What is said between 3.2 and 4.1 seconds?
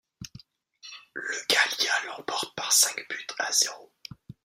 à zéro.